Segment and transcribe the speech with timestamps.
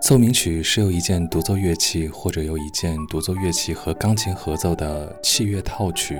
[0.00, 6.18] 奏鸣曲是由一件独奏乐器或者由一件独奏乐器和钢琴合奏的器乐套曲。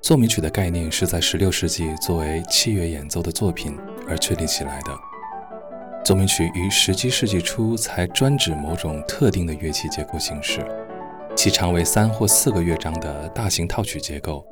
[0.00, 3.76] 奏鸣曲的概念是在16世纪作为器乐演奏的作品
[4.08, 4.96] 而确立起来的。
[6.04, 10.64] 奏鸣曲于17世纪初才专指某种特定的乐器结构形式，
[11.34, 14.46] 其长为三或四个乐章的大型套曲结构。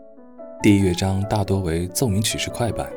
[0.61, 2.91] 第一乐章大多为奏鸣曲式快板，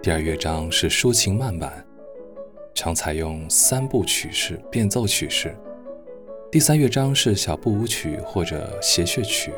[0.00, 1.83] 第二乐章是抒情慢板。
[2.74, 5.54] 常采用三部曲式变奏曲式，
[6.50, 9.52] 第三乐章是小步舞曲或者谐谑曲，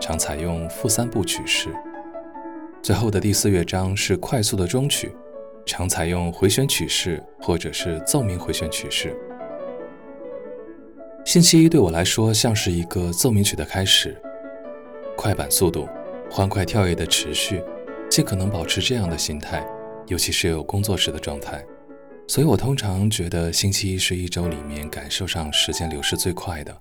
[0.00, 1.68] 常采用复三部曲式。
[2.80, 5.10] 最后的第四乐章是快速的终曲，
[5.66, 9.12] 常采用回旋曲式或者是奏鸣回旋曲式。
[11.24, 14.16] 星期一对我来说像是一个奏鸣曲的开始，
[15.16, 15.88] 快板速度，
[16.30, 17.60] 欢快跳跃的持续，
[18.08, 19.66] 尽可能保持这样的心态，
[20.06, 21.66] 尤其是有工作时的状态。
[22.28, 26.76] 所以我通常觉得星期一是一周里面感受上时间流逝最快的，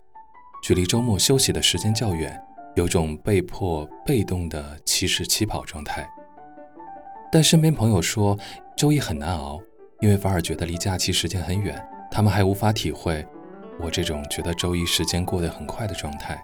[0.63, 2.41] 距离周末休息的时间较远，
[2.75, 6.09] 有种被迫被动的起始起跑状态。
[7.31, 8.37] 但身边朋友说
[8.75, 9.61] 周一很难熬，
[10.01, 13.23] 因为反而觉得离假期时间很远，他们还无法体会
[13.79, 16.43] 我这种觉得周一时间过得很快的状态。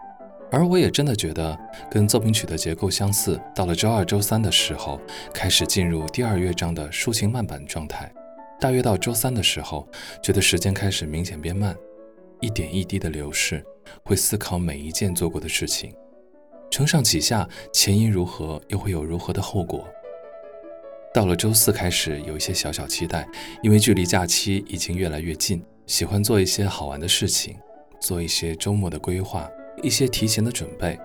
[0.52, 1.58] 而我也真的觉得
[1.90, 5.02] 跟奏鸣曲的结构相似，到了周二、周三的时候，
[5.34, 8.12] 开始进入第二乐章的抒情慢板状态。
[8.62, 9.88] 大约到周三的时候，
[10.22, 11.76] 觉得时间开始明显变慢，
[12.42, 13.66] 一点一滴的流逝，
[14.04, 15.92] 会思考每一件做过的事情，
[16.70, 19.88] 承上启下，前因如何，又会有如何的后果。
[21.12, 23.28] 到了周四开始有一些小小期待，
[23.64, 27.58] 因为距离假期已经越来越近，喜欢做一些好玩的事情，
[28.00, 29.50] 做一些周末的规划，
[29.82, 31.00] 一些提前的准备。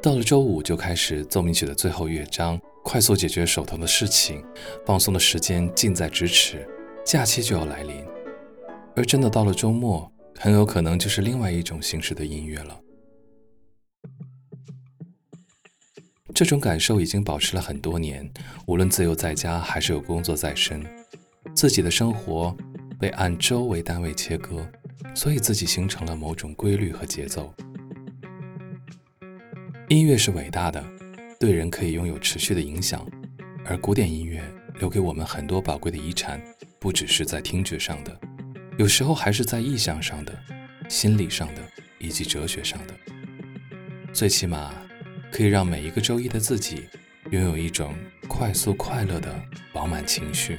[0.00, 2.58] 到了周五就开始奏鸣曲的最后乐章。
[2.84, 4.44] 快速解决手头的事情，
[4.84, 6.68] 放松的时间近在咫尺，
[7.04, 8.04] 假期就要来临。
[8.94, 12.78] 而真的到了周末，很有可能就是另外一种形式的音乐了。
[16.34, 18.30] 这种感受已经保持了很多年，
[18.66, 20.84] 无论自由在家还是有工作在身，
[21.54, 22.54] 自己的生活
[23.00, 24.64] 被按周为单位切割，
[25.14, 27.52] 所以自己形成了某种规律和节奏。
[29.88, 30.84] 音乐是伟大的。
[31.44, 33.06] 对人可以拥有持续的影响，
[33.66, 34.42] 而古典音乐
[34.78, 36.42] 留给我们很多宝贵的遗产，
[36.78, 38.18] 不只是在听觉上的，
[38.78, 40.34] 有时候还是在意象上的、
[40.88, 41.60] 心理上的
[41.98, 42.94] 以及哲学上的。
[44.10, 44.72] 最起码，
[45.30, 46.88] 可以让每一个周一的自己
[47.30, 47.94] 拥有一种
[48.26, 49.38] 快速快乐的
[49.70, 50.58] 饱满情绪。